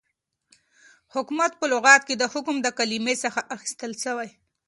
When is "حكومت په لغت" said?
1.13-2.01